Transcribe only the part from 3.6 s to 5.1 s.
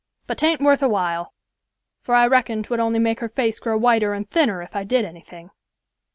whiter and thinner if I did